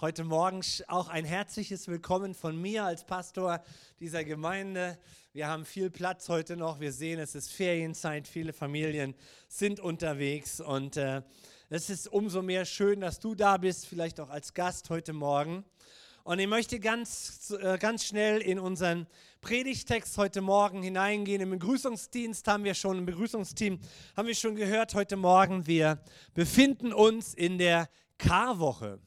[0.00, 3.60] heute Morgen auch ein herzliches Willkommen von mir als Pastor
[3.98, 4.96] dieser Gemeinde.
[5.32, 6.78] Wir haben viel Platz heute noch.
[6.78, 8.28] Wir sehen, es ist Ferienzeit.
[8.28, 9.16] Viele Familien
[9.48, 11.22] sind unterwegs und äh,
[11.68, 15.64] es ist umso mehr schön, dass du da bist, vielleicht auch als Gast heute Morgen.
[16.22, 19.08] Und ich möchte ganz, äh, ganz schnell in unseren
[19.40, 21.40] Predigtext heute Morgen hineingehen.
[21.40, 23.80] Im Begrüßungsdienst haben wir schon, im Begrüßungsteam
[24.16, 26.00] haben wir schon gehört heute Morgen, wir
[26.34, 29.00] befinden uns in der Karwoche.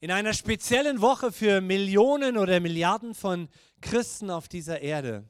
[0.00, 3.48] In einer speziellen Woche für Millionen oder Milliarden von
[3.80, 5.24] Christen auf dieser Erde.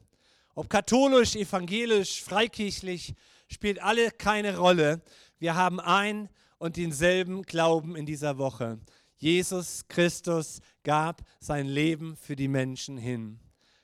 [0.53, 3.15] Ob katholisch, evangelisch, freikirchlich,
[3.47, 5.01] spielt alle keine Rolle.
[5.39, 6.29] Wir haben ein
[6.59, 8.77] und denselben Glauben in dieser Woche.
[9.17, 13.39] Jesus Christus gab sein Leben für die Menschen hin.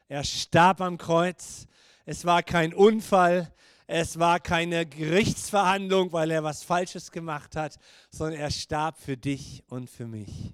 [0.07, 1.65] Er starb am Kreuz.
[2.05, 3.51] Es war kein Unfall.
[3.87, 7.79] Es war keine Gerichtsverhandlung, weil er was Falsches gemacht hat,
[8.11, 10.53] sondern er starb für dich und für mich.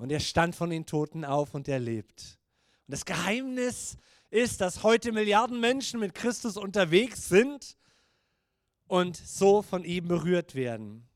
[0.00, 2.38] Und er stand von den Toten auf und er lebt.
[2.86, 3.98] Und das Geheimnis
[4.30, 7.76] ist, dass heute Milliarden Menschen mit Christus unterwegs sind
[8.86, 11.06] und so von ihm berührt werden.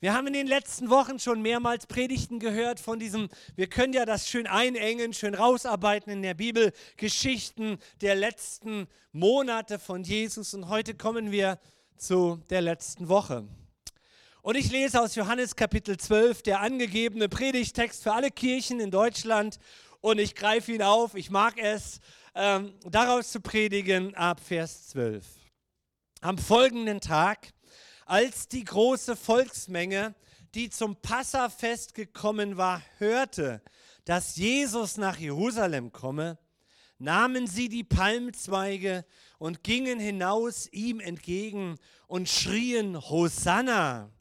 [0.00, 4.04] Wir haben in den letzten Wochen schon mehrmals Predigten gehört von diesem, wir können ja
[4.04, 10.52] das schön einengen, schön rausarbeiten in der Bibel, Geschichten der letzten Monate von Jesus.
[10.52, 11.58] Und heute kommen wir
[11.96, 13.48] zu der letzten Woche.
[14.40, 19.58] Und ich lese aus Johannes Kapitel 12, der angegebene Predigtext für alle Kirchen in Deutschland.
[20.00, 21.98] Und ich greife ihn auf, ich mag es,
[22.36, 25.26] ähm, daraus zu predigen ab Vers 12.
[26.20, 27.48] Am folgenden Tag
[28.06, 30.14] als die große Volksmenge,
[30.54, 33.60] die zum Passafest gekommen war, hörte,
[34.04, 36.38] dass Jesus nach Jerusalem komme,
[36.98, 39.04] nahmen sie die Palmzweige
[39.38, 44.12] und gingen hinaus ihm entgegen und schrien, Hosanna!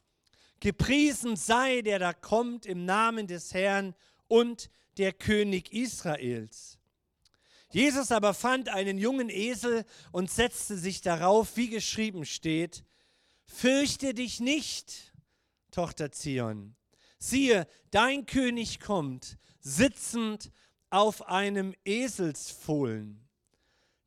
[0.59, 3.93] Gepriesen sei der da kommt im Namen des Herrn
[4.27, 6.79] und der König Israels.
[7.69, 12.83] Jesus aber fand einen jungen Esel und setzte sich darauf, wie geschrieben steht,
[13.45, 15.13] Fürchte dich nicht,
[15.71, 16.75] Tochter Zion.
[17.17, 20.51] Siehe, dein König kommt, sitzend
[20.89, 23.26] auf einem Eselsfohlen.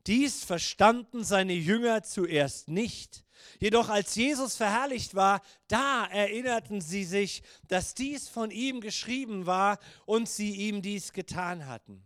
[0.07, 3.25] Dies verstanden seine Jünger zuerst nicht.
[3.59, 9.79] Jedoch als Jesus verherrlicht war, da erinnerten sie sich, dass dies von ihm geschrieben war
[10.07, 12.03] und sie ihm dies getan hatten.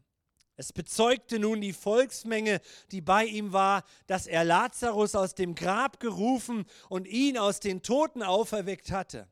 [0.57, 2.61] Es bezeugte nun die Volksmenge,
[2.93, 7.83] die bei ihm war, dass er Lazarus aus dem Grab gerufen und ihn aus den
[7.83, 9.29] Toten auferweckt hatte.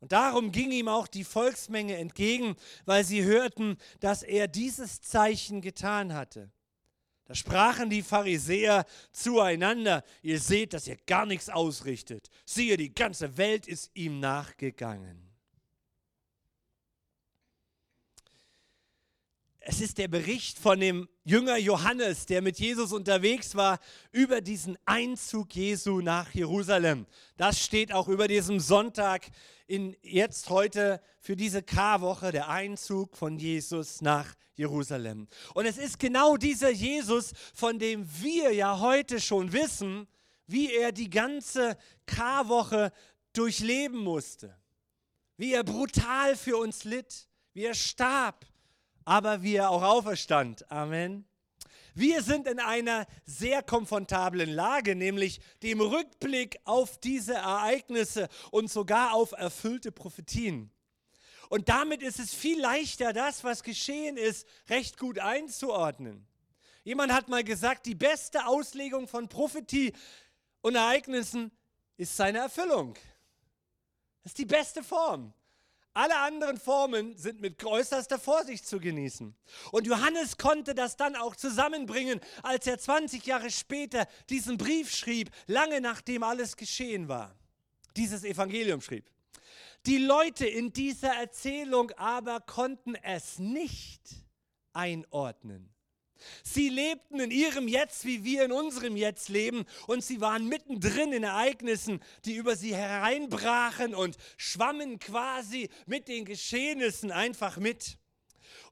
[0.00, 5.60] Und darum ging ihm auch die Volksmenge entgegen, weil sie hörten, dass er dieses Zeichen
[5.60, 6.50] getan hatte.
[7.26, 12.28] Da sprachen die Pharisäer zueinander, ihr seht, dass er gar nichts ausrichtet.
[12.44, 15.34] Siehe, die ganze Welt ist ihm nachgegangen.
[19.66, 23.78] Es ist der Bericht von dem Jünger Johannes, der mit Jesus unterwegs war,
[24.12, 27.06] über diesen Einzug Jesu nach Jerusalem.
[27.38, 29.30] Das steht auch über diesem Sonntag
[29.66, 35.26] in jetzt heute für diese Karwoche, der Einzug von Jesus nach Jerusalem.
[35.54, 40.06] Und es ist genau dieser Jesus, von dem wir ja heute schon wissen,
[40.46, 41.76] wie er die ganze
[42.06, 42.92] Karwoche
[43.32, 44.56] durchleben musste.
[45.36, 48.46] Wie er brutal für uns litt, wie er starb
[49.04, 50.70] aber wie er auch auferstand.
[50.70, 51.24] Amen.
[51.94, 59.14] Wir sind in einer sehr komfortablen Lage, nämlich dem Rückblick auf diese Ereignisse und sogar
[59.14, 60.70] auf erfüllte Prophetien.
[61.48, 66.26] Und damit ist es viel leichter, das, was geschehen ist, recht gut einzuordnen.
[66.82, 69.92] Jemand hat mal gesagt, die beste Auslegung von Prophetie
[70.62, 71.52] und Ereignissen
[71.96, 72.94] ist seine Erfüllung.
[74.22, 75.32] Das ist die beste Form.
[75.94, 79.34] Alle anderen Formen sind mit größter Vorsicht zu genießen.
[79.70, 85.30] Und Johannes konnte das dann auch zusammenbringen, als er 20 Jahre später diesen Brief schrieb,
[85.46, 87.36] lange nachdem alles geschehen war.
[87.96, 89.08] Dieses Evangelium schrieb.
[89.86, 94.02] Die Leute in dieser Erzählung aber konnten es nicht
[94.72, 95.73] einordnen.
[96.42, 101.12] Sie lebten in ihrem Jetzt, wie wir in unserem Jetzt leben, und sie waren mittendrin
[101.12, 107.98] in Ereignissen, die über sie hereinbrachen und schwammen quasi mit den Geschehnissen einfach mit.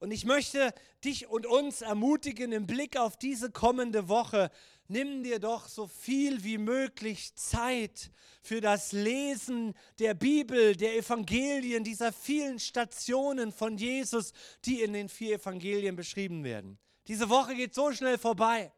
[0.01, 4.51] Und ich möchte dich und uns ermutigen im Blick auf diese kommende Woche,
[4.89, 8.11] nimm dir doch so viel wie möglich Zeit
[8.43, 14.33] für das Lesen der Bibel, der Evangelien, dieser vielen Stationen von Jesus,
[14.65, 16.79] die in den vier Evangelien beschrieben werden.
[17.09, 18.73] Diese Woche geht so schnell vorbei.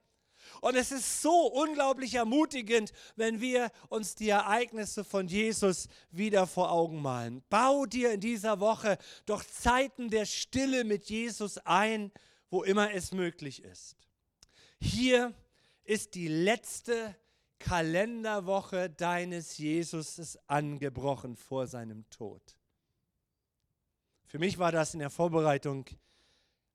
[0.60, 6.70] Und es ist so unglaublich ermutigend, wenn wir uns die Ereignisse von Jesus wieder vor
[6.70, 7.42] Augen malen.
[7.48, 12.12] Bau dir in dieser Woche doch Zeiten der Stille mit Jesus ein,
[12.50, 13.96] wo immer es möglich ist.
[14.80, 15.34] Hier
[15.84, 17.16] ist die letzte
[17.58, 22.42] Kalenderwoche deines Jesus angebrochen vor seinem Tod.
[24.26, 25.86] Für mich war das in der Vorbereitung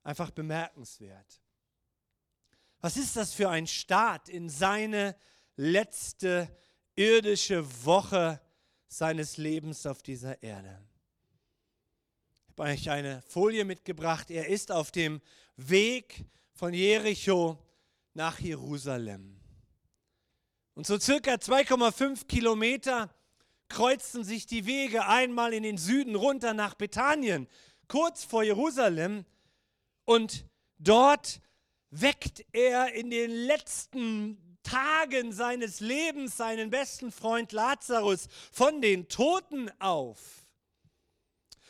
[0.02, 1.42] einfach bemerkenswert.
[2.80, 5.16] Was ist das für ein Start in seine
[5.56, 6.48] letzte
[6.96, 8.40] irdische Woche
[8.88, 10.82] seines Lebens auf dieser Erde?
[12.42, 14.30] Ich habe euch eine Folie mitgebracht.
[14.30, 15.20] Er ist auf dem
[15.56, 17.58] Weg von Jericho
[18.14, 19.40] nach Jerusalem.
[20.74, 23.14] Und so circa 2,5 Kilometer
[23.68, 27.48] kreuzten sich die Wege einmal in den Süden runter nach Bethanien,
[27.88, 29.24] kurz vor Jerusalem.
[30.10, 30.44] Und
[30.78, 31.40] dort
[31.90, 39.70] weckt er in den letzten Tagen seines Lebens seinen besten Freund Lazarus von den Toten
[39.78, 40.18] auf.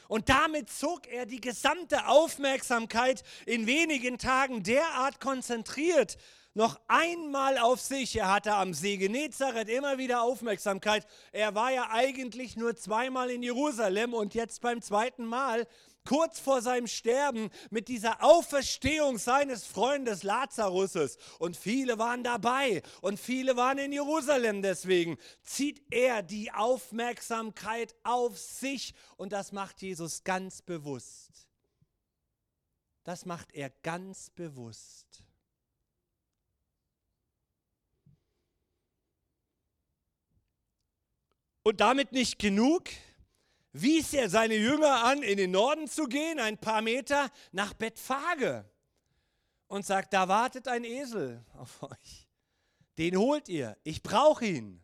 [0.09, 6.17] Und damit zog er die gesamte Aufmerksamkeit in wenigen Tagen derart konzentriert
[6.55, 8.17] noch einmal auf sich.
[8.17, 11.07] Er hatte am See Genezareth immer wieder Aufmerksamkeit.
[11.31, 15.67] Er war ja eigentlich nur zweimal in Jerusalem und jetzt beim zweiten Mal
[16.05, 21.19] kurz vor seinem Sterben mit dieser Auferstehung seines Freundes Lazarus.
[21.39, 24.63] Und viele waren dabei und viele waren in Jerusalem.
[24.63, 31.49] Deswegen zieht er die Aufmerksamkeit auf sich und das macht Jesus ganz bewusst.
[33.05, 35.25] Das macht er ganz bewusst.
[41.63, 42.85] Und damit nicht genug,
[43.73, 48.65] wies er seine Jünger an, in den Norden zu gehen, ein paar Meter nach Bethphage
[49.69, 52.29] und sagt, da wartet ein Esel auf euch.
[52.99, 54.83] Den holt ihr, ich brauche ihn.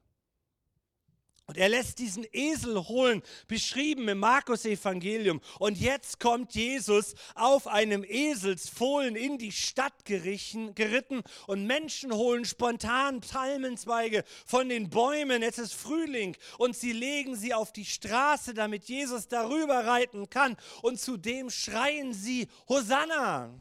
[1.49, 5.41] Und er lässt diesen Esel holen, beschrieben im Markus-Evangelium.
[5.61, 13.21] Und jetzt kommt Jesus auf einem Eselsfohlen in die Stadt geritten und Menschen holen spontan
[13.21, 15.45] Palmenzweige von den Bäumen.
[15.45, 20.57] Es ist Frühling und sie legen sie auf die Straße, damit Jesus darüber reiten kann.
[20.83, 23.55] Und zudem schreien sie Hosanna.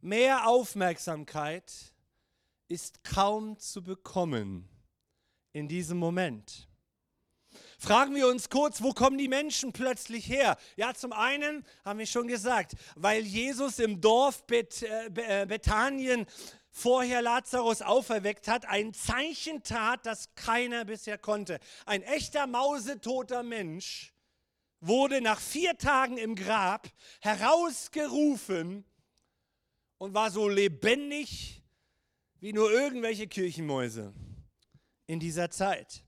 [0.00, 1.70] Mehr Aufmerksamkeit
[2.68, 4.66] ist kaum zu bekommen
[5.58, 6.68] in diesem Moment.
[7.80, 10.56] Fragen wir uns kurz, wo kommen die Menschen plötzlich her?
[10.76, 16.26] Ja, zum einen haben wir schon gesagt, weil Jesus im Dorf Bet, äh, äh, Bethanien
[16.70, 21.58] vorher Lazarus auferweckt hat, ein Zeichen tat, das keiner bisher konnte.
[21.86, 24.12] Ein echter mausetoter Mensch
[24.80, 26.88] wurde nach vier Tagen im Grab
[27.20, 28.84] herausgerufen
[29.98, 31.62] und war so lebendig
[32.40, 34.12] wie nur irgendwelche Kirchenmäuse
[35.08, 36.04] in dieser Zeit.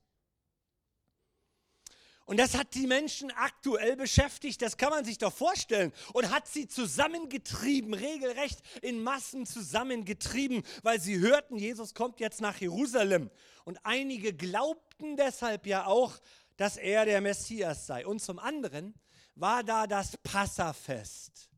[2.25, 5.91] Und das hat die Menschen aktuell beschäftigt, das kann man sich doch vorstellen.
[6.13, 12.55] Und hat sie zusammengetrieben, regelrecht in Massen zusammengetrieben, weil sie hörten, Jesus kommt jetzt nach
[12.61, 13.29] Jerusalem.
[13.65, 16.21] Und einige glaubten deshalb ja auch,
[16.55, 18.07] dass er der Messias sei.
[18.07, 18.93] Und zum anderen
[19.35, 21.49] war da das Passafest.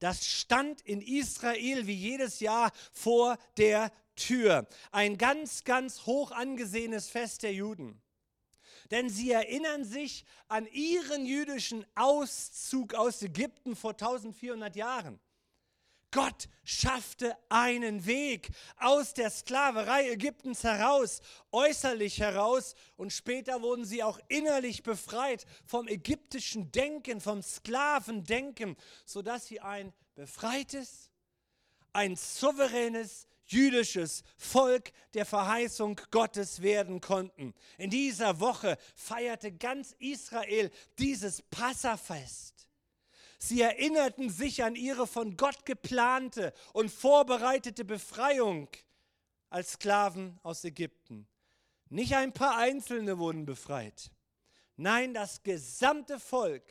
[0.00, 4.68] Das stand in Israel wie jedes Jahr vor der Tür.
[4.92, 8.00] Ein ganz, ganz hoch angesehenes Fest der Juden.
[8.90, 15.20] Denn sie erinnern sich an ihren jüdischen Auszug aus Ägypten vor 1400 Jahren.
[16.12, 21.20] Gott schaffte einen Weg aus der Sklaverei Ägyptens heraus,
[21.52, 29.46] äußerlich heraus und später wurden sie auch innerlich befreit vom ägyptischen Denken, vom Sklavendenken, sodass
[29.46, 31.12] sie ein befreites,
[31.92, 37.54] ein souveränes, jüdisches Volk der Verheißung Gottes werden konnten.
[37.78, 42.66] In dieser Woche feierte ganz Israel dieses Passafest.
[43.38, 48.68] Sie erinnerten sich an ihre von Gott geplante und vorbereitete Befreiung
[49.48, 51.26] als Sklaven aus Ägypten.
[51.88, 54.10] Nicht ein paar Einzelne wurden befreit.
[54.76, 56.62] Nein, das gesamte Volk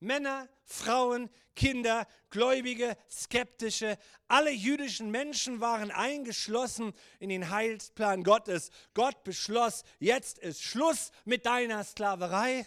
[0.00, 3.96] Männer, Frauen, Kinder, Gläubige, Skeptische,
[4.28, 8.70] alle jüdischen Menschen waren eingeschlossen in den Heilsplan Gottes.
[8.94, 12.66] Gott beschloss, jetzt ist Schluss mit deiner Sklaverei.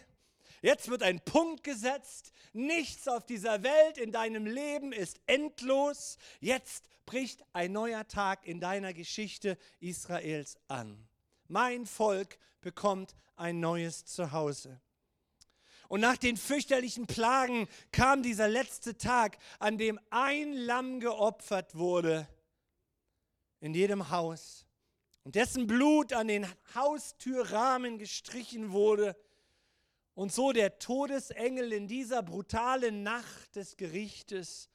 [0.61, 2.31] Jetzt wird ein Punkt gesetzt.
[2.53, 6.17] Nichts auf dieser Welt in deinem Leben ist endlos.
[6.39, 11.07] Jetzt bricht ein neuer Tag in deiner Geschichte Israels an.
[11.47, 14.81] Mein Volk bekommt ein neues Zuhause.
[15.87, 22.27] Und nach den fürchterlichen Plagen kam dieser letzte Tag, an dem ein Lamm geopfert wurde
[23.59, 24.65] in jedem Haus
[25.23, 29.15] und dessen Blut an den Haustürrahmen gestrichen wurde
[30.13, 34.69] und so der Todesengel in dieser brutalen Nacht des Gerichtes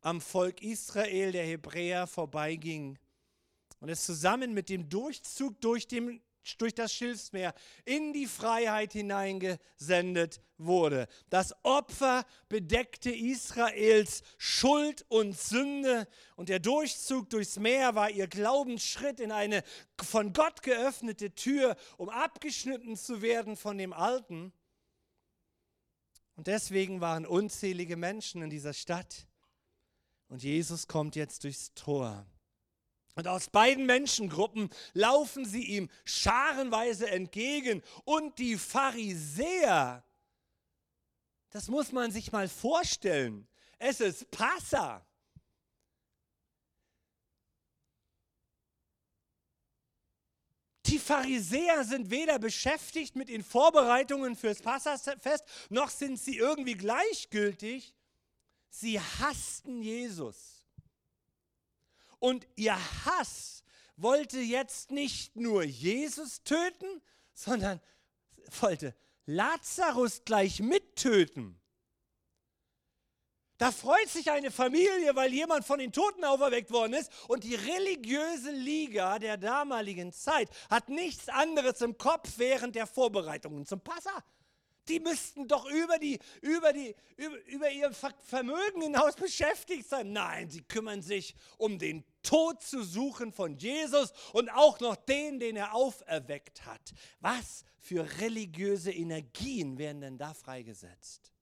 [0.00, 2.98] am Volk Israel der Hebräer vorbeiging
[3.80, 6.20] und es zusammen mit dem Durchzug durch, dem,
[6.58, 7.54] durch das Schilfsmeer
[7.84, 11.06] in die Freiheit hineingesendet wurde.
[11.30, 19.20] Das Opfer bedeckte Israels Schuld und Sünde und der Durchzug durchs Meer war ihr Glaubensschritt
[19.20, 19.62] in eine
[20.02, 24.52] von Gott geöffnete Tür, um abgeschnitten zu werden von dem Alten.
[26.34, 29.26] Und deswegen waren unzählige Menschen in dieser Stadt.
[30.28, 32.26] Und Jesus kommt jetzt durchs Tor.
[33.18, 37.82] Und aus beiden Menschengruppen laufen sie ihm scharenweise entgegen.
[38.04, 40.04] Und die Pharisäer,
[41.50, 43.48] das muss man sich mal vorstellen.
[43.80, 45.04] Es ist Passa.
[50.86, 57.96] Die Pharisäer sind weder beschäftigt mit den Vorbereitungen fürs Passafest, noch sind sie irgendwie gleichgültig.
[58.70, 60.57] Sie hassten Jesus.
[62.18, 63.62] Und ihr Hass
[63.96, 67.02] wollte jetzt nicht nur Jesus töten,
[67.34, 67.80] sondern
[68.60, 68.94] wollte
[69.26, 71.60] Lazarus gleich mittöten.
[73.58, 77.10] Da freut sich eine Familie, weil jemand von den Toten auferweckt worden ist.
[77.26, 83.66] Und die religiöse Liga der damaligen Zeit hat nichts anderes im Kopf während der Vorbereitungen
[83.66, 84.22] zum Passa.
[84.88, 90.12] Die müssten doch über, die, über, die, über, über ihr Vermögen hinaus beschäftigt sein.
[90.12, 95.38] Nein, sie kümmern sich um den Tod zu suchen von Jesus und auch noch den,
[95.38, 96.92] den er auferweckt hat.
[97.20, 101.32] Was für religiöse Energien werden denn da freigesetzt?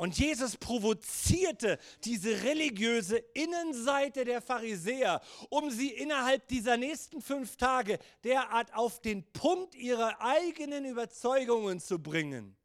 [0.00, 7.98] Und Jesus provozierte diese religiöse Innenseite der Pharisäer, um sie innerhalb dieser nächsten fünf Tage
[8.24, 12.56] derart auf den Punkt ihrer eigenen Überzeugungen zu bringen.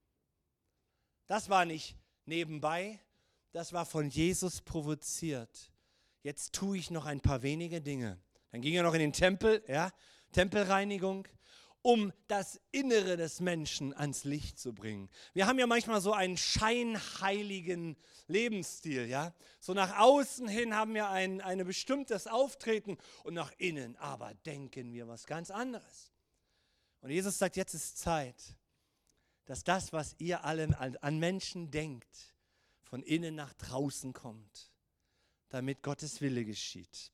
[1.27, 3.01] Das war nicht nebenbei,
[3.51, 5.71] das war von Jesus provoziert
[6.25, 8.19] jetzt tue ich noch ein paar wenige Dinge.
[8.51, 9.91] Dann ging er noch in den Tempel, ja,
[10.31, 11.27] Tempelreinigung,
[11.85, 15.07] um das Innere des Menschen ans Licht zu bringen.
[15.33, 17.95] Wir haben ja manchmal so einen scheinheiligen
[18.27, 19.35] Lebensstil, ja.
[19.59, 24.93] So nach außen hin haben wir ein, ein bestimmtes Auftreten und nach innen aber denken
[24.93, 26.11] wir was ganz anderes.
[27.01, 28.57] Und Jesus sagt, jetzt ist Zeit,
[29.45, 32.33] dass das, was ihr allen an Menschen denkt,
[32.81, 34.71] von innen nach draußen kommt
[35.49, 37.11] damit Gottes Wille geschieht.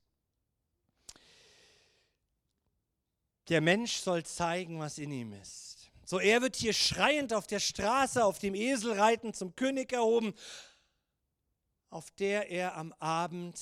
[3.52, 5.92] Der Mensch soll zeigen, was in ihm ist.
[6.06, 10.34] So, er wird hier schreiend auf der Straße, auf dem Esel reiten, zum König erhoben,
[11.90, 13.60] auf der er am Abend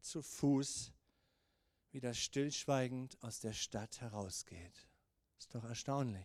[0.00, 0.92] zu Fuß
[1.90, 4.88] wieder stillschweigend aus der Stadt herausgeht.
[5.38, 6.24] Ist doch erstaunlich.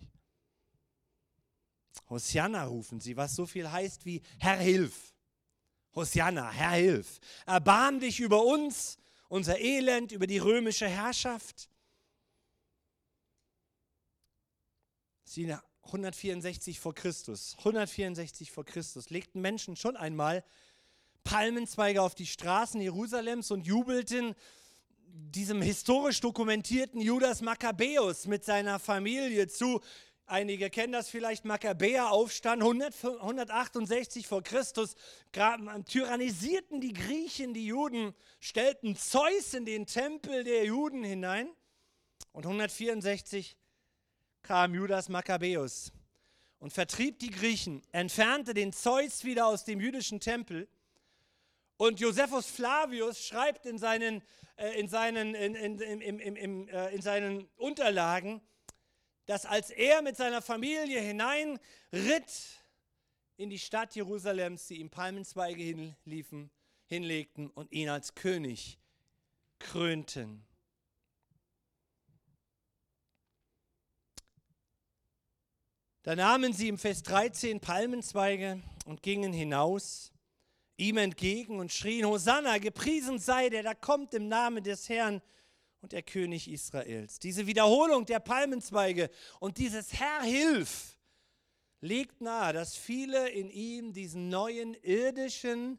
[2.10, 5.14] Hosianna rufen sie, was so viel heißt wie Herr, hilf.
[5.94, 7.20] Hosianna, Herr, hilf.
[7.46, 11.70] Erbarm dich über uns, unser Elend, über die römische Herrschaft.
[15.30, 15.54] Sie
[15.84, 20.42] 164 vor Christus, 164 vor Christus legten Menschen schon einmal
[21.26, 24.36] Palmenzweige auf die Straßen Jerusalems und jubelten
[25.06, 29.82] diesem historisch dokumentierten Judas Makkabäus mit seiner Familie zu,
[30.30, 34.96] Einige kennen das vielleicht, Makkabäer-Aufstand 168 vor Christus,
[35.32, 41.50] tyrannisierten die Griechen die Juden, stellten Zeus in den Tempel der Juden hinein
[42.34, 43.56] und 164
[44.48, 45.92] kam Judas Makkabäus
[46.60, 50.70] und vertrieb die Griechen, entfernte den Zeus wieder aus dem jüdischen Tempel
[51.76, 54.24] und Josephus Flavius schreibt in seinen,
[54.56, 58.40] äh, in seinen, in, in, in, äh, in seinen Unterlagen,
[59.26, 61.60] dass als er mit seiner Familie hineinritt
[63.36, 66.50] in die Stadt Jerusalems, sie ihm Palmenzweige hinliefen,
[66.86, 68.80] hinlegten und ihn als König
[69.60, 70.47] krönten.
[76.08, 80.14] Da nahmen sie im Fest 13 Palmenzweige und gingen hinaus
[80.78, 85.22] ihm entgegen und schrien, Hosanna, gepriesen sei der, da kommt im Namen des Herrn
[85.82, 87.20] und der König Israels.
[87.20, 89.10] Diese Wiederholung der Palmenzweige
[89.42, 90.98] und dieses Herr hilf
[91.82, 95.78] legt nahe, dass viele in ihm diesen neuen irdischen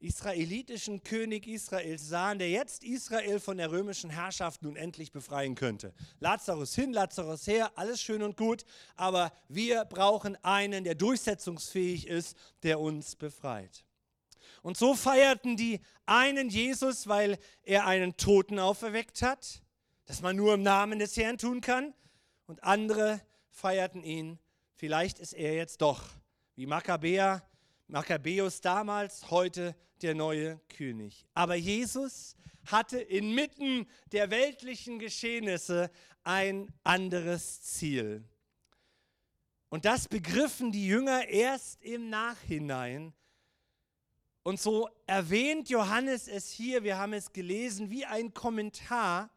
[0.00, 5.92] israelitischen König Israels sahen, der jetzt Israel von der römischen Herrschaft nun endlich befreien könnte.
[6.20, 8.64] Lazarus hin, Lazarus her, alles schön und gut,
[8.96, 13.84] aber wir brauchen einen, der durchsetzungsfähig ist, der uns befreit.
[14.62, 19.62] Und so feierten die einen Jesus, weil er einen Toten auferweckt hat,
[20.06, 21.92] das man nur im Namen des Herrn tun kann.
[22.46, 24.38] Und andere feierten ihn,
[24.74, 26.02] vielleicht ist er jetzt doch,
[26.54, 27.42] wie Makkabäer,
[27.90, 31.26] Makkabäus damals, heute der neue König.
[31.32, 35.90] Aber Jesus hatte inmitten der weltlichen Geschehnisse
[36.22, 38.28] ein anderes Ziel.
[39.70, 43.14] Und das begriffen die Jünger erst im Nachhinein.
[44.42, 49.30] Und so erwähnt Johannes es hier, wir haben es gelesen, wie ein Kommentar.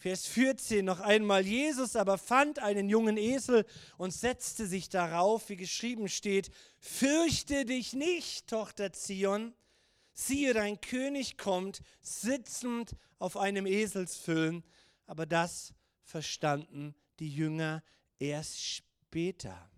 [0.00, 3.66] Vers 14 noch einmal, Jesus aber fand einen jungen Esel
[3.98, 9.52] und setzte sich darauf, wie geschrieben steht, fürchte dich nicht, Tochter Zion,
[10.14, 14.64] siehe, dein König kommt, sitzend auf einem Eselsfüllen.
[15.06, 17.82] Aber das verstanden die Jünger
[18.18, 19.70] erst später.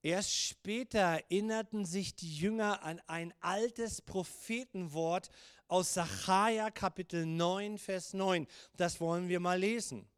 [0.00, 5.28] Erst später erinnerten sich die Jünger an ein altes Prophetenwort
[5.68, 8.46] aus Sacharja Kapitel 9, Vers 9.
[8.76, 10.08] Das wollen wir mal lesen.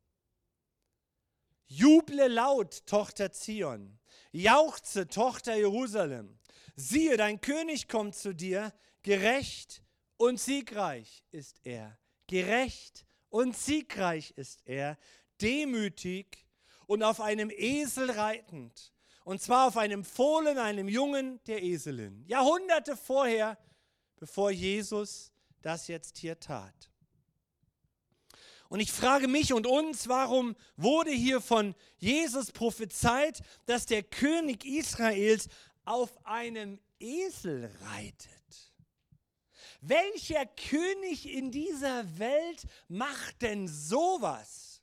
[1.67, 3.99] Juble laut, Tochter Zion.
[4.33, 6.39] Jauchze, Tochter Jerusalem.
[6.77, 9.83] Siehe, dein König kommt zu dir, gerecht
[10.17, 11.99] und siegreich ist er.
[12.27, 14.99] Gerecht und siegreich ist er,
[15.41, 16.47] demütig
[16.87, 18.93] und auf einem Esel reitend.
[19.25, 22.25] Und zwar auf einem Fohlen, einem Jungen der Eselin.
[22.27, 23.59] Jahrhunderte vorher,
[24.17, 26.91] bevor Jesus das jetzt hier tat.
[28.69, 34.65] Und ich frage mich und uns, warum wurde hier von Jesus prophezeit, dass der König
[34.65, 35.49] Israels
[35.85, 38.31] auf einem Esel reitet.
[39.81, 44.83] Welcher König in dieser Welt macht denn sowas?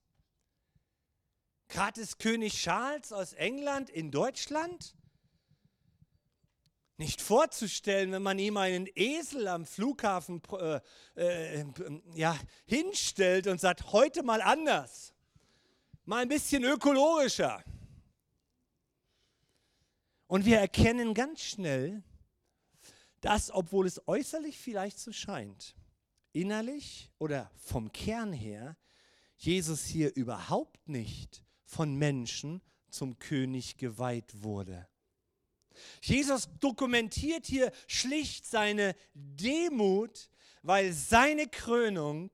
[1.70, 4.97] Gerade ist König Charles aus England in Deutschland?
[6.98, 10.82] Nicht vorzustellen, wenn man ihm einen Esel am Flughafen äh,
[11.16, 11.66] äh,
[12.16, 15.14] ja, hinstellt und sagt, heute mal anders,
[16.06, 17.64] mal ein bisschen ökologischer.
[20.26, 22.04] Und wir erkennen ganz schnell,
[23.22, 25.76] dass, obwohl es äußerlich vielleicht so scheint,
[26.34, 28.76] innerlich oder vom Kern her,
[29.38, 34.88] Jesus hier überhaupt nicht von Menschen zum König geweiht wurde.
[36.02, 40.30] Jesus dokumentiert hier schlicht seine Demut,
[40.64, 42.32] weil seine Krönung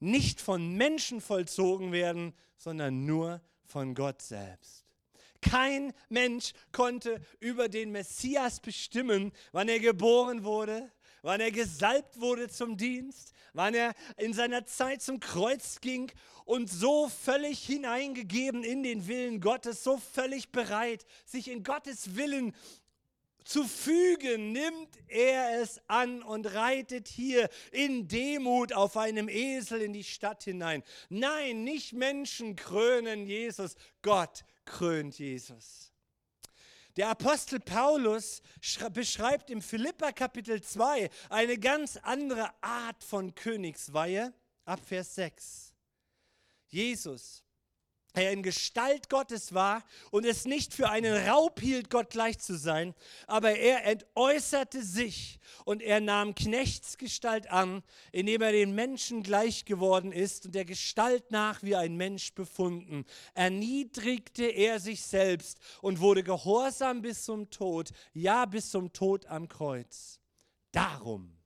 [0.00, 4.84] nicht von Menschen vollzogen werden, sondern nur von Gott selbst.
[5.40, 10.90] Kein Mensch konnte über den Messias bestimmen, wann er geboren wurde,
[11.22, 16.12] wann er gesalbt wurde zum Dienst, wann er in seiner Zeit zum Kreuz ging
[16.44, 22.54] und so völlig hineingegeben in den Willen Gottes, so völlig bereit, sich in Gottes Willen
[23.44, 29.92] zu fügen, nimmt er es an und reitet hier in Demut auf einem Esel in
[29.92, 30.82] die Stadt hinein.
[31.08, 35.91] Nein, nicht Menschen krönen Jesus, Gott krönt Jesus.
[36.96, 38.42] Der Apostel Paulus
[38.92, 45.72] beschreibt im Philippa Kapitel 2 eine ganz andere Art von Königsweihe ab Vers 6.
[46.68, 47.41] Jesus
[48.14, 52.56] er in Gestalt Gottes war und es nicht für einen Raub hielt, Gott gleich zu
[52.56, 52.94] sein,
[53.26, 60.12] aber er entäußerte sich und er nahm Knechtsgestalt an, indem er den Menschen gleich geworden
[60.12, 63.04] ist und der Gestalt nach wie ein Mensch befunden.
[63.34, 69.48] Erniedrigte er sich selbst und wurde gehorsam bis zum Tod, ja bis zum Tod am
[69.48, 70.20] Kreuz.
[70.72, 71.41] Darum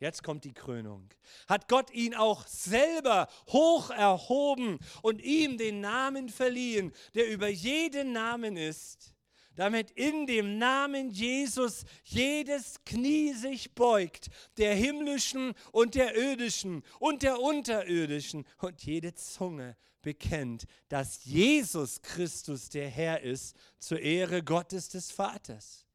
[0.00, 1.08] Jetzt kommt die Krönung.
[1.48, 8.12] Hat Gott ihn auch selber hoch erhoben und ihm den Namen verliehen, der über jeden
[8.12, 9.12] Namen ist,
[9.56, 17.24] damit in dem Namen Jesus jedes Knie sich beugt, der himmlischen und der irdischen und
[17.24, 24.90] der unterirdischen und jede Zunge bekennt, dass Jesus Christus der Herr ist, zur Ehre Gottes
[24.90, 25.87] des Vaters.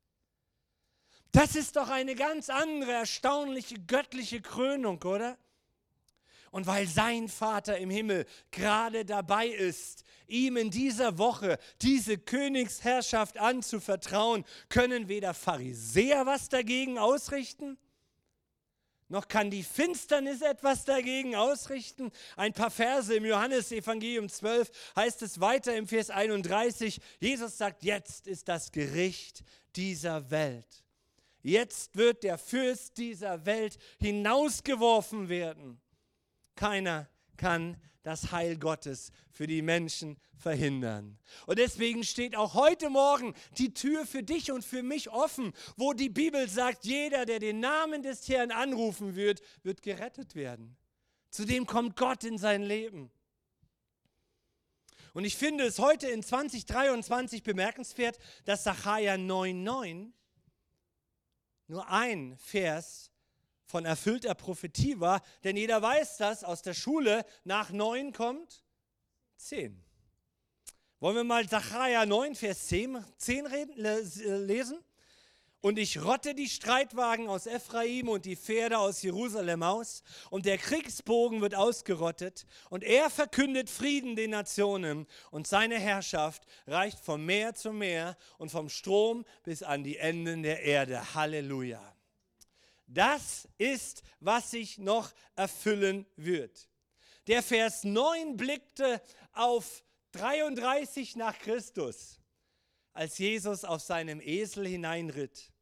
[1.33, 5.37] Das ist doch eine ganz andere, erstaunliche, göttliche Krönung, oder?
[6.51, 13.39] Und weil sein Vater im Himmel gerade dabei ist, ihm in dieser Woche diese Königsherrschaft
[13.39, 17.79] anzuvertrauen, können weder Pharisäer was dagegen ausrichten,
[19.09, 22.11] noch kann die Finsternis etwas dagegen ausrichten.
[22.35, 28.27] Ein paar Verse im Johannesevangelium 12 heißt es weiter im Vers 31, Jesus sagt, jetzt
[28.27, 29.43] ist das Gericht
[29.75, 30.82] dieser Welt.
[31.43, 35.81] Jetzt wird der Fürst dieser Welt hinausgeworfen werden.
[36.55, 41.17] Keiner kann das Heil Gottes für die Menschen verhindern.
[41.45, 45.93] Und deswegen steht auch heute Morgen die Tür für dich und für mich offen, wo
[45.93, 50.77] die Bibel sagt, jeder, der den Namen des Herrn anrufen wird, wird gerettet werden.
[51.29, 53.09] Zudem kommt Gott in sein Leben.
[55.13, 60.11] Und ich finde es heute in 2023 bemerkenswert, dass Sacharja 9,9
[61.67, 63.11] nur ein Vers
[63.65, 68.63] von erfüllter Prophetie war, denn jeder weiß das aus der Schule, nach 9 kommt
[69.37, 69.83] 10.
[70.99, 73.73] Wollen wir mal Sacharja 9, Vers 10, 10 reden,
[74.45, 74.82] lesen?
[75.63, 80.57] Und ich rotte die Streitwagen aus Ephraim und die Pferde aus Jerusalem aus, und der
[80.57, 87.53] Kriegsbogen wird ausgerottet, und er verkündet Frieden den Nationen, und seine Herrschaft reicht vom Meer
[87.53, 91.13] zum Meer und vom Strom bis an die Enden der Erde.
[91.15, 91.95] Halleluja.
[92.85, 96.67] Das ist, was sich noch erfüllen wird.
[97.27, 102.19] Der Vers 9 blickte auf 33 nach Christus,
[102.91, 105.52] als Jesus auf seinem Esel hineinritt.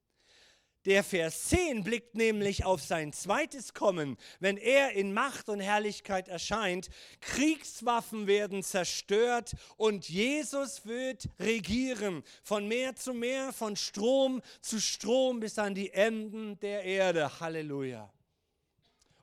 [0.86, 6.28] Der Vers 10 blickt nämlich auf sein zweites Kommen, wenn er in Macht und Herrlichkeit
[6.28, 6.89] erscheint.
[7.20, 12.24] Kriegswaffen werden zerstört und Jesus wird regieren.
[12.41, 17.39] Von Meer zu Meer, von Strom zu Strom bis an die Enden der Erde.
[17.39, 18.12] Halleluja.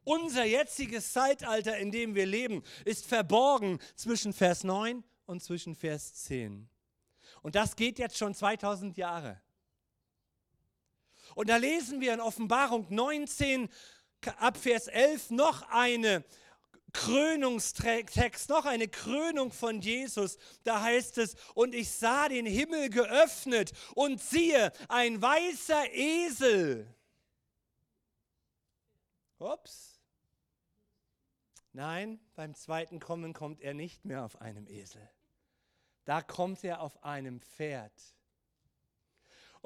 [0.04, 6.14] Unser jetziges Zeitalter, in dem wir leben, ist verborgen zwischen Vers 9 und zwischen Vers
[6.24, 6.68] 10.
[7.42, 9.40] Und das geht jetzt schon 2000 Jahre.
[11.38, 13.68] Und da lesen wir in Offenbarung 19
[14.38, 16.24] ab Vers 11 noch eine
[16.92, 20.36] Krönungstext, noch eine Krönung von Jesus.
[20.64, 26.92] Da heißt es, und ich sah den Himmel geöffnet und siehe, ein weißer Esel.
[29.38, 30.00] Ups.
[31.72, 35.08] Nein, beim zweiten Kommen kommt er nicht mehr auf einem Esel.
[36.04, 37.92] Da kommt er auf einem Pferd.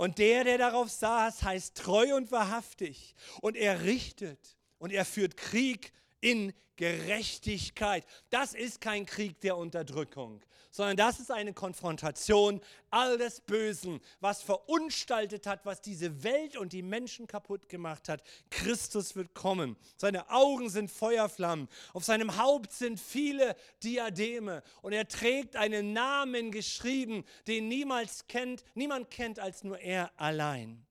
[0.02, 3.14] Und der, der darauf saß, heißt treu und wahrhaftig.
[3.40, 8.06] Und er richtet und er führt Krieg in Gerechtigkeit.
[8.30, 14.40] Das ist kein Krieg der Unterdrückung, sondern das ist eine Konfrontation all des Bösen, was
[14.40, 18.22] verunstaltet hat, was diese Welt und die Menschen kaputt gemacht hat.
[18.48, 19.76] Christus wird kommen.
[19.98, 21.68] Seine Augen sind Feuerflammen.
[21.92, 23.54] Auf seinem Haupt sind viele
[23.84, 30.10] Diademe und er trägt einen Namen geschrieben, den niemals kennt, niemand kennt als nur er
[30.16, 30.86] allein.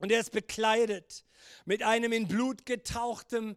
[0.00, 1.24] Und er ist bekleidet
[1.64, 3.56] mit einem in Blut getauchten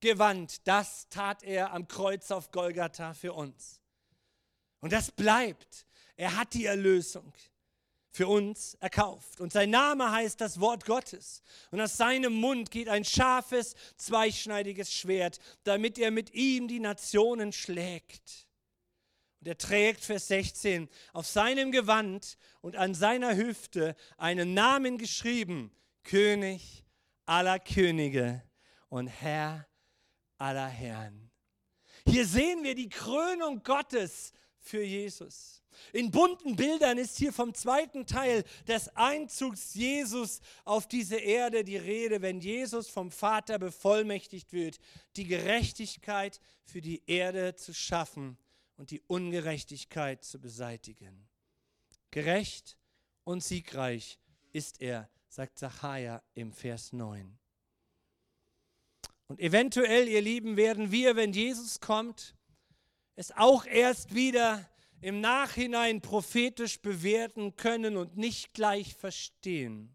[0.00, 0.66] Gewand.
[0.66, 3.80] Das tat er am Kreuz auf Golgatha für uns.
[4.80, 5.86] Und das bleibt.
[6.16, 7.32] Er hat die Erlösung
[8.10, 9.40] für uns erkauft.
[9.40, 11.42] Und sein Name heißt das Wort Gottes.
[11.70, 17.52] Und aus seinem Mund geht ein scharfes, zweischneidiges Schwert, damit er mit ihm die Nationen
[17.52, 18.48] schlägt.
[19.40, 25.70] Und er trägt, Vers 16, auf seinem Gewand und an seiner Hüfte einen Namen geschrieben,
[26.02, 26.84] König
[27.24, 28.42] aller Könige
[28.88, 29.67] und Herr
[30.38, 31.30] aller Herren.
[32.06, 35.62] Hier sehen wir die Krönung Gottes für Jesus.
[35.92, 41.76] In bunten Bildern ist hier vom zweiten Teil des Einzugs Jesus auf diese Erde die
[41.76, 44.78] Rede, wenn Jesus vom Vater bevollmächtigt wird,
[45.16, 48.38] die Gerechtigkeit für die Erde zu schaffen
[48.76, 51.28] und die Ungerechtigkeit zu beseitigen.
[52.10, 52.76] Gerecht
[53.24, 54.18] und siegreich
[54.52, 57.38] ist er, sagt Zachariah im Vers 9.
[59.28, 62.34] Und eventuell, ihr Lieben, werden wir, wenn Jesus kommt,
[63.14, 64.66] es auch erst wieder
[65.02, 69.94] im Nachhinein prophetisch bewerten können und nicht gleich verstehen.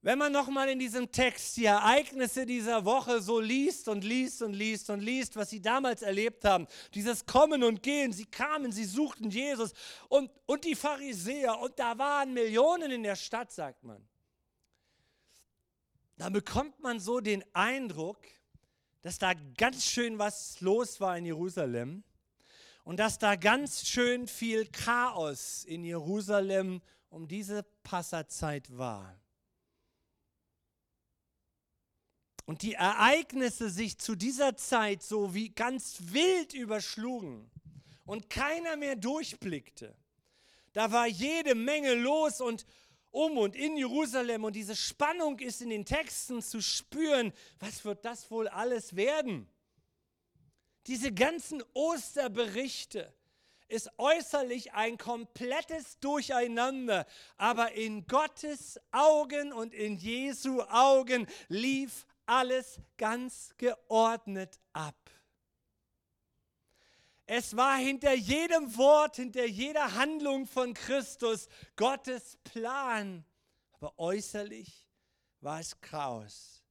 [0.00, 4.54] Wenn man nochmal in diesem Text die Ereignisse dieser Woche so liest und liest und
[4.54, 8.84] liest und liest, was sie damals erlebt haben, dieses Kommen und Gehen, sie kamen, sie
[8.84, 9.72] suchten Jesus
[10.08, 14.08] und, und die Pharisäer und da waren Millionen in der Stadt, sagt man
[16.18, 18.18] da bekommt man so den Eindruck,
[19.02, 22.02] dass da ganz schön was los war in Jerusalem
[22.82, 29.18] und dass da ganz schön viel Chaos in Jerusalem um diese Passerzeit war.
[32.46, 37.50] Und die Ereignisse sich zu dieser Zeit so wie ganz wild überschlugen
[38.04, 39.94] und keiner mehr durchblickte.
[40.72, 42.64] Da war jede Menge los und,
[43.10, 47.32] um und in Jerusalem und diese Spannung ist in den Texten zu spüren.
[47.58, 49.48] Was wird das wohl alles werden?
[50.86, 53.12] Diese ganzen Osterberichte
[53.68, 62.80] ist äußerlich ein komplettes Durcheinander, aber in Gottes Augen und in Jesu Augen lief alles
[62.96, 64.94] ganz geordnet ab.
[67.30, 73.22] Es war hinter jedem Wort, hinter jeder Handlung von Christus Gottes Plan.
[73.72, 74.88] Aber äußerlich
[75.42, 76.64] war es Chaos.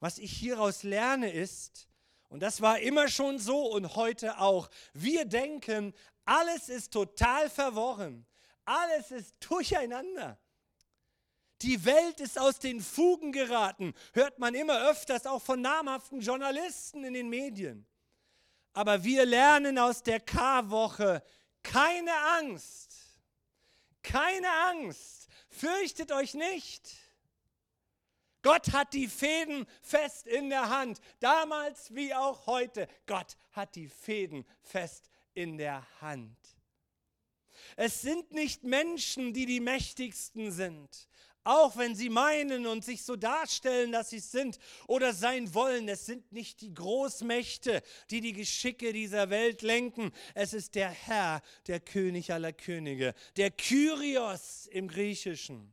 [0.00, 1.88] Was ich hieraus lerne ist,
[2.28, 5.94] und das war immer schon so und heute auch, wir denken,
[6.26, 8.26] alles ist total verworren,
[8.66, 10.38] alles ist durcheinander.
[11.62, 17.02] Die Welt ist aus den Fugen geraten, hört man immer öfters auch von namhaften Journalisten
[17.02, 17.86] in den Medien.
[18.72, 21.22] Aber wir lernen aus der K-Woche,
[21.62, 22.94] keine Angst,
[24.02, 26.96] keine Angst, fürchtet euch nicht.
[28.42, 32.88] Gott hat die Fäden fest in der Hand, damals wie auch heute.
[33.06, 36.36] Gott hat die Fäden fest in der Hand.
[37.76, 41.08] Es sind nicht Menschen, die die mächtigsten sind,
[41.44, 45.88] auch wenn sie meinen und sich so darstellen, dass sie es sind oder sein wollen,
[45.88, 50.12] es sind nicht die Großmächte, die die Geschicke dieser Welt lenken.
[50.34, 55.72] Es ist der Herr, der König aller Könige, der Kyrios im Griechischen,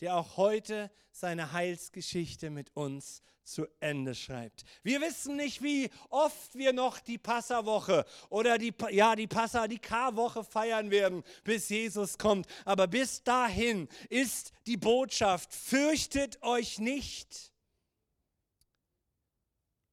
[0.00, 4.64] der auch heute seine Heilsgeschichte mit uns zu Ende schreibt.
[4.82, 9.78] Wir wissen nicht, wie oft wir noch die Passawoche oder die, ja, die Passa, die
[9.78, 12.46] Karwoche feiern werden, bis Jesus kommt.
[12.64, 17.52] Aber bis dahin ist die Botschaft, fürchtet euch nicht.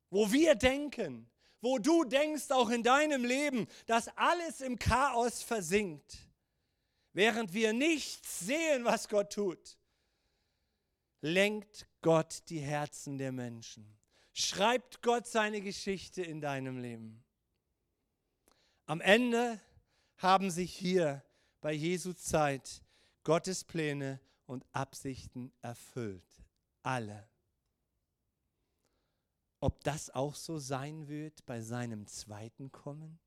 [0.09, 1.29] Wo wir denken,
[1.61, 6.17] wo du denkst auch in deinem Leben, dass alles im Chaos versinkt,
[7.13, 9.77] während wir nichts sehen, was Gott tut,
[11.21, 13.97] lenkt Gott die Herzen der Menschen.
[14.33, 17.23] Schreibt Gott seine Geschichte in deinem Leben.
[18.85, 19.59] Am Ende
[20.17, 21.23] haben sich hier
[21.61, 22.83] bei Jesu Zeit
[23.23, 26.43] Gottes Pläne und Absichten erfüllt.
[26.83, 27.27] Alle.
[29.59, 33.19] Ob das auch so sein wird bei seinem zweiten Kommen?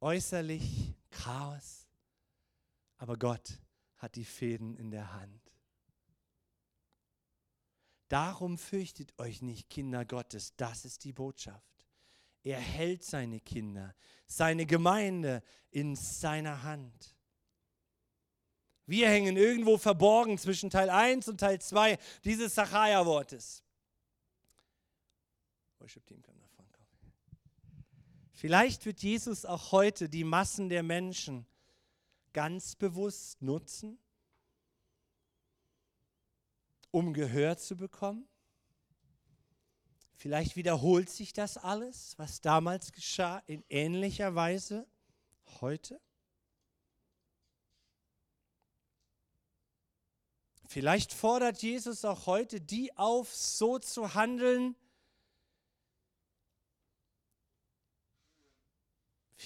[0.00, 1.88] Äußerlich Chaos,
[2.98, 3.58] aber Gott
[3.96, 5.40] hat die Fäden in der Hand.
[8.08, 10.54] Darum fürchtet euch nicht, Kinder Gottes.
[10.56, 11.86] Das ist die Botschaft.
[12.42, 13.94] Er hält seine Kinder,
[14.26, 17.14] seine Gemeinde in seiner Hand.
[18.86, 22.54] Wir hängen irgendwo verborgen zwischen Teil 1 und Teil 2 dieses
[26.56, 26.72] kommen.
[28.32, 31.46] Vielleicht wird Jesus auch heute die Massen der Menschen
[32.32, 33.98] ganz bewusst nutzen
[36.90, 38.28] um Gehör zu bekommen.
[40.16, 44.86] Vielleicht wiederholt sich das alles, was damals geschah, in ähnlicher Weise
[45.60, 46.00] heute.
[50.66, 54.76] Vielleicht fordert Jesus auch heute die auf, so zu handeln,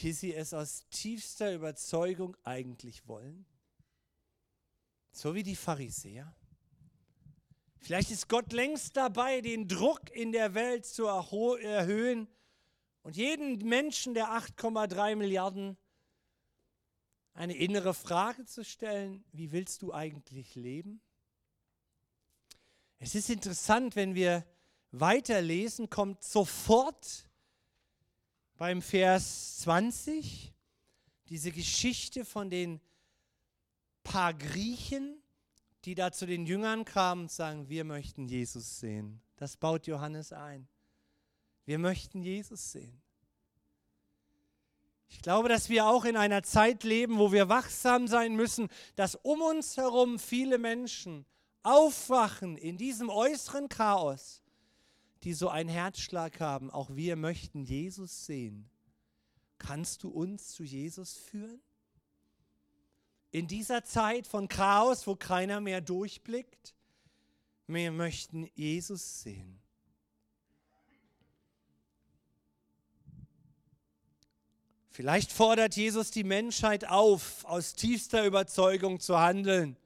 [0.01, 3.47] wie sie es aus tiefster Überzeugung eigentlich wollen.
[5.13, 6.35] So wie die Pharisäer.
[7.83, 12.29] Vielleicht ist Gott längst dabei, den Druck in der Welt zu erhöhen
[13.03, 15.77] und jeden Menschen der 8,3 Milliarden
[17.35, 21.01] eine innere Frage zu stellen, wie willst du eigentlich leben?
[22.99, 24.47] Es ist interessant, wenn wir
[24.93, 27.27] weiterlesen, kommt sofort
[28.59, 30.55] beim Vers 20
[31.31, 32.81] diese Geschichte von den
[34.05, 35.22] paar Griechen,
[35.85, 39.21] die da zu den Jüngern kamen und sagen, wir möchten Jesus sehen.
[39.37, 40.69] Das baut Johannes ein.
[41.65, 43.03] Wir möchten Jesus sehen.
[45.09, 49.15] Ich glaube, dass wir auch in einer Zeit leben, wo wir wachsam sein müssen, dass
[49.15, 51.27] um uns herum viele Menschen
[51.63, 54.43] aufwachen in diesem äußeren Chaos,
[55.23, 56.71] die so einen Herzschlag haben.
[56.71, 58.71] Auch wir möchten Jesus sehen.
[59.59, 61.61] Kannst du uns zu Jesus führen?
[63.33, 66.75] In dieser Zeit von Chaos, wo keiner mehr durchblickt,
[67.67, 69.59] wir möchten Jesus sehen.
[74.91, 79.79] Vielleicht fordert Jesus die Menschheit auf, aus tiefster Überzeugung zu handeln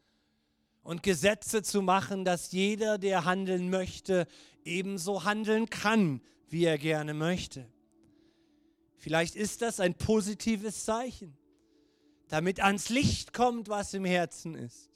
[0.83, 4.27] und Gesetze zu machen, dass jeder, der handeln möchte,
[4.65, 7.71] ebenso handeln kann, wie er gerne möchte.
[8.97, 11.39] Vielleicht ist das ein positives Zeichen
[12.29, 14.91] damit ans Licht kommt, was im Herzen ist.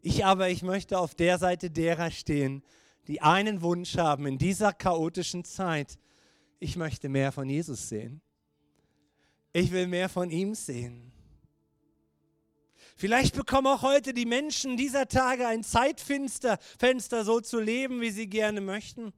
[0.00, 2.62] Ich aber, ich möchte auf der Seite derer stehen,
[3.06, 5.98] die einen Wunsch haben in dieser chaotischen Zeit.
[6.58, 8.20] Ich möchte mehr von Jesus sehen.
[9.52, 11.12] Ich will mehr von ihm sehen.
[12.96, 18.10] Vielleicht bekommen auch heute die Menschen dieser Tage ein Zeitfenster, Fenster, so zu leben, wie
[18.10, 19.12] sie gerne möchten.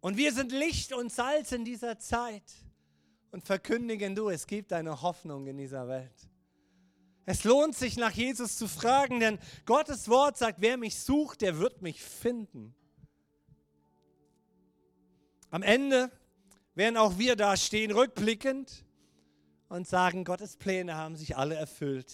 [0.00, 2.42] Und wir sind Licht und Salz in dieser Zeit
[3.32, 6.30] und verkündigen du, es gibt eine Hoffnung in dieser Welt.
[7.26, 11.58] Es lohnt sich, nach Jesus zu fragen, denn Gottes Wort sagt, wer mich sucht, der
[11.58, 12.74] wird mich finden.
[15.50, 16.10] Am Ende
[16.74, 18.84] werden auch wir da stehen, rückblickend
[19.68, 22.12] und sagen, Gottes Pläne haben sich alle erfüllt.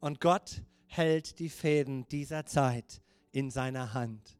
[0.00, 4.38] Und Gott hält die Fäden dieser Zeit in seiner Hand.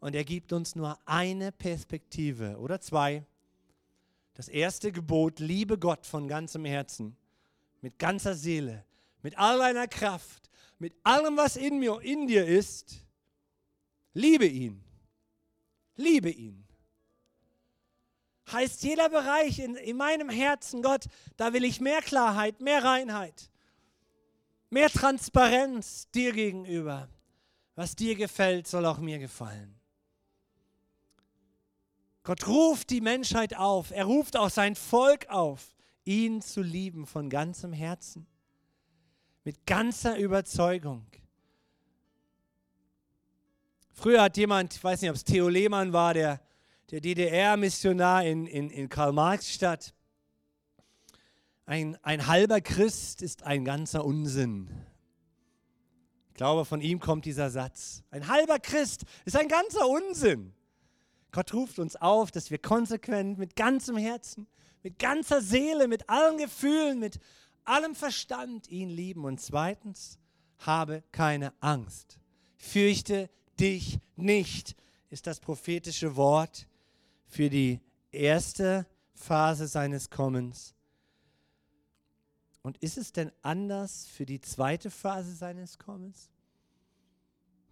[0.00, 3.26] Und er gibt uns nur eine Perspektive oder zwei.
[4.40, 7.14] Das erste Gebot, liebe Gott von ganzem Herzen,
[7.82, 8.86] mit ganzer Seele,
[9.20, 10.48] mit all deiner Kraft,
[10.78, 13.04] mit allem, was in mir, in dir ist.
[14.14, 14.82] Liebe ihn.
[15.94, 16.66] Liebe ihn
[18.50, 21.04] heißt jeder Bereich in, in meinem Herzen, Gott,
[21.36, 23.50] da will ich mehr Klarheit, mehr Reinheit,
[24.70, 27.10] mehr Transparenz dir gegenüber.
[27.74, 29.79] Was dir gefällt, soll auch mir gefallen.
[32.30, 37.28] Gott ruft die Menschheit auf, er ruft auch sein Volk auf, ihn zu lieben von
[37.28, 38.24] ganzem Herzen,
[39.42, 41.04] mit ganzer Überzeugung.
[43.92, 46.40] Früher hat jemand, ich weiß nicht, ob es Theo Lehmann war, der
[46.92, 49.92] der DDR-Missionar in, in, in Karl-Marx-Stadt.
[51.66, 54.70] Ein, ein halber Christ ist ein ganzer Unsinn.
[56.28, 58.04] Ich glaube, von ihm kommt dieser Satz.
[58.12, 60.54] Ein halber Christ ist ein ganzer Unsinn.
[61.32, 64.46] Gott ruft uns auf, dass wir konsequent mit ganzem Herzen,
[64.82, 67.20] mit ganzer Seele, mit allen Gefühlen, mit
[67.64, 69.24] allem Verstand ihn lieben.
[69.24, 70.18] Und zweitens,
[70.58, 72.18] habe keine Angst.
[72.56, 74.76] Fürchte dich nicht,
[75.08, 76.66] ist das prophetische Wort
[77.26, 77.80] für die
[78.12, 80.74] erste Phase seines Kommens.
[82.62, 86.30] Und ist es denn anders für die zweite Phase seines Kommens?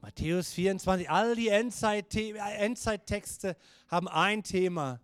[0.01, 3.57] Matthäus 24, all die Endzeittexte
[3.89, 5.01] haben ein Thema.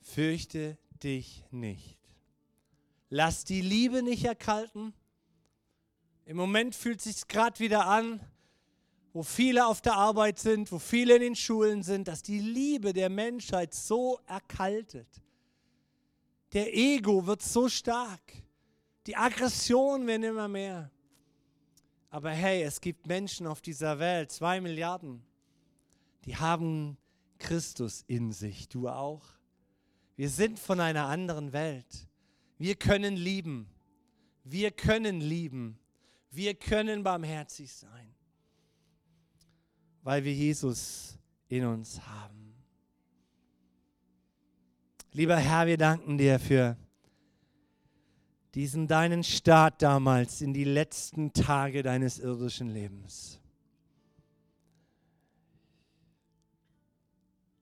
[0.00, 1.98] Fürchte dich nicht.
[3.10, 4.94] Lass die Liebe nicht erkalten.
[6.24, 8.20] Im Moment fühlt es sich gerade wieder an,
[9.12, 12.92] wo viele auf der Arbeit sind, wo viele in den Schulen sind, dass die Liebe
[12.92, 15.22] der Menschheit so erkaltet.
[16.54, 18.32] Der Ego wird so stark.
[19.06, 20.90] Die Aggression werden immer mehr.
[22.14, 25.24] Aber hey, es gibt Menschen auf dieser Welt, zwei Milliarden,
[26.24, 26.96] die haben
[27.38, 28.68] Christus in sich.
[28.68, 29.24] Du auch.
[30.14, 32.06] Wir sind von einer anderen Welt.
[32.56, 33.68] Wir können lieben.
[34.44, 35.78] Wir können lieben.
[36.30, 38.14] Wir können barmherzig sein
[40.04, 42.54] weil wir Jesus in uns haben.
[45.12, 46.76] Lieber Herr, wir danken dir für
[48.54, 53.40] diesen deinen Start damals in die letzten Tage deines irdischen Lebens.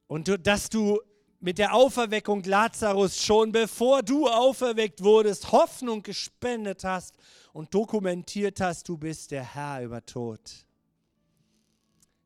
[0.06, 1.00] Und dass du
[1.40, 7.16] mit der Auferweckung Lazarus schon bevor du auferweckt wurdest, Hoffnung gespendet hast
[7.52, 10.40] und dokumentiert hast, du bist der Herr über Tod.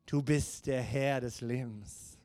[0.05, 2.16] Du bist der Herr des Lebens.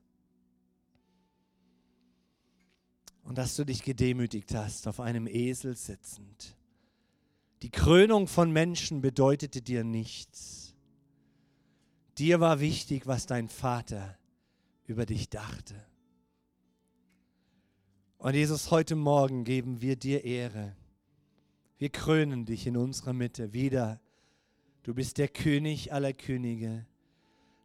[3.22, 6.56] Und dass du dich gedemütigt hast, auf einem Esel sitzend.
[7.62, 10.74] Die Krönung von Menschen bedeutete dir nichts.
[12.18, 14.18] Dir war wichtig, was dein Vater
[14.86, 15.74] über dich dachte.
[18.18, 20.76] Und Jesus, heute Morgen geben wir dir Ehre.
[21.78, 24.00] Wir krönen dich in unserer Mitte wieder.
[24.82, 26.86] Du bist der König aller Könige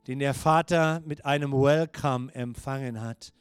[0.08, 3.34] den der Vater mit einem Welcome empfangen hat,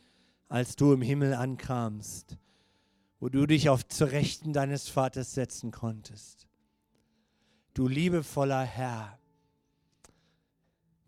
[0.48, 2.38] als du im Himmel ankamst,
[3.20, 6.46] wo du dich auf zur Rechten deines Vaters setzen konntest.
[7.74, 9.18] Du liebevoller Herr,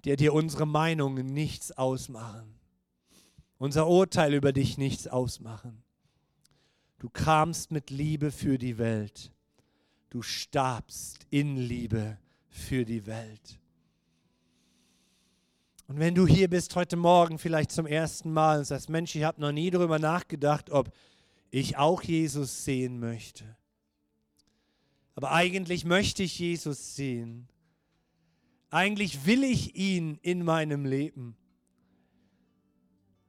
[0.05, 2.55] der dir unsere Meinungen nichts ausmachen,
[3.59, 5.83] unser Urteil über dich nichts ausmachen.
[6.99, 9.33] Du kamst mit Liebe für die Welt.
[10.11, 13.61] Du starbst in Liebe für die Welt.
[15.89, 19.25] Und wenn du hier bist heute Morgen vielleicht zum ersten Mal und sagst, Mensch, ich
[19.25, 20.95] habe noch nie darüber nachgedacht, ob
[21.51, 23.57] ich auch Jesus sehen möchte.
[25.15, 27.49] Aber eigentlich möchte ich Jesus sehen.
[28.69, 31.37] Eigentlich will ich ihn in meinem Leben.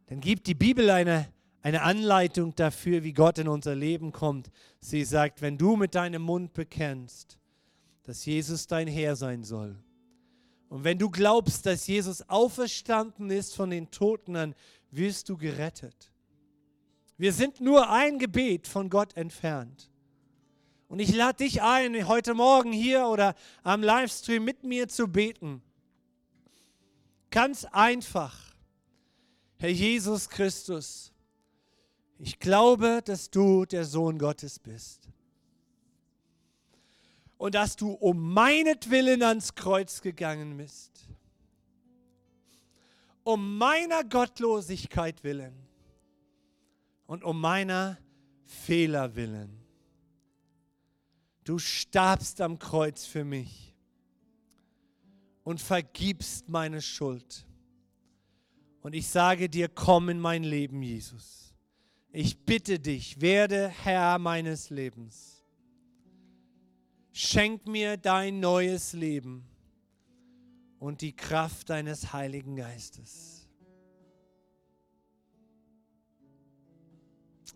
[0.07, 1.31] Dann gibt die Bibel eine,
[1.61, 4.51] eine Anleitung dafür, wie Gott in unser Leben kommt.
[4.81, 7.39] Sie sagt, wenn du mit deinem Mund bekennst,
[8.03, 9.81] dass Jesus dein Herr sein soll
[10.69, 14.55] und wenn du glaubst, dass Jesus auferstanden ist von den Toten, dann
[14.91, 16.11] wirst du gerettet.
[17.17, 19.89] Wir sind nur ein Gebet von Gott entfernt.
[20.87, 25.61] Und ich lade dich ein, heute Morgen hier oder am Livestream mit mir zu beten.
[27.31, 28.55] Ganz einfach.
[29.57, 31.11] Herr Jesus Christus,
[32.17, 35.09] ich glaube, dass du der Sohn Gottes bist.
[37.39, 41.07] Und dass du um meinetwillen ans Kreuz gegangen bist.
[43.23, 45.55] Um meiner Gottlosigkeit willen
[47.07, 47.97] und um meiner
[48.45, 49.57] Fehler willen.
[51.43, 53.73] Du starbst am Kreuz für mich
[55.43, 57.47] und vergibst meine Schuld.
[58.81, 61.55] Und ich sage dir, komm in mein Leben, Jesus.
[62.11, 65.38] Ich bitte dich, werde Herr meines Lebens.
[67.21, 69.45] Schenk mir dein neues Leben
[70.79, 73.45] und die Kraft deines Heiligen Geistes.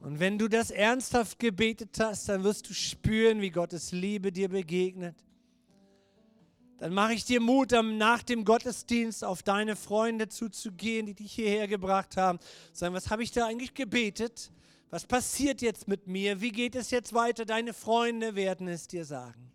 [0.02, 4.50] Und wenn du das ernsthaft gebetet hast, dann wirst du spüren, wie Gottes Liebe dir
[4.50, 5.16] begegnet
[6.84, 11.70] dann mache ich dir Mut, nach dem Gottesdienst auf deine Freunde zuzugehen, die dich hierher
[11.70, 12.40] gebracht haben.
[12.74, 14.52] Sagen, was habe ich da eigentlich gebetet?
[14.90, 16.42] Was passiert jetzt mit mir?
[16.42, 17.46] Wie geht es jetzt weiter?
[17.46, 19.53] Deine Freunde werden es dir sagen.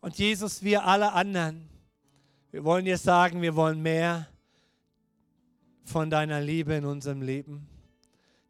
[0.00, 1.68] Und Jesus, wir alle anderen,
[2.50, 4.28] wir wollen dir sagen, wir wollen mehr
[5.84, 7.68] von deiner Liebe in unserem Leben,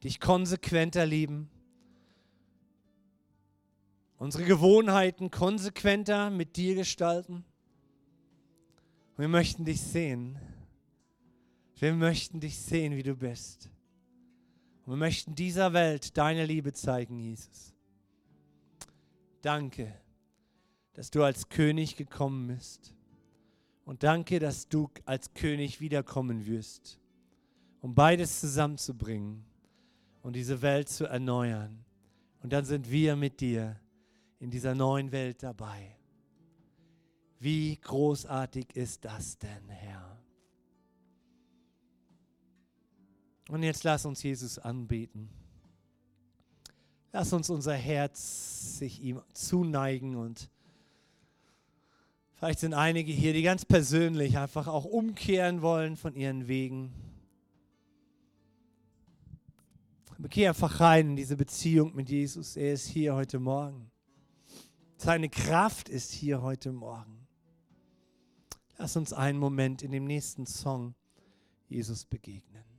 [0.02, 1.50] dich konsequenter lieben
[4.20, 7.42] unsere Gewohnheiten konsequenter mit dir gestalten.
[9.16, 10.38] Wir möchten dich sehen.
[11.76, 13.70] Wir möchten dich sehen, wie du bist.
[14.84, 17.74] Und wir möchten dieser Welt deine Liebe zeigen, Jesus.
[19.40, 19.94] Danke,
[21.00, 22.94] dass du als König gekommen bist.
[23.86, 27.00] Und danke, dass du als König wiederkommen wirst,
[27.80, 29.42] um beides zusammenzubringen
[30.20, 31.86] und diese Welt zu erneuern.
[32.42, 33.80] Und dann sind wir mit dir
[34.40, 35.96] in dieser neuen Welt dabei.
[37.38, 40.20] Wie großartig ist das denn, Herr?
[43.48, 45.30] Und jetzt lass uns Jesus anbeten.
[47.10, 50.50] Lass uns unser Herz sich ihm zuneigen und
[52.40, 56.90] vielleicht sind einige hier, die ganz persönlich einfach auch umkehren wollen von ihren Wegen.
[60.18, 62.56] Bekehr einfach rein in diese Beziehung mit Jesus.
[62.56, 63.90] Er ist hier heute Morgen.
[64.98, 67.26] Seine Kraft ist hier heute Morgen.
[68.76, 70.94] Lass uns einen Moment in dem nächsten Song
[71.68, 72.69] Jesus begegnen.